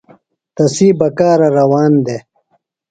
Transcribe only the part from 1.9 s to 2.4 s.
دےۡ۔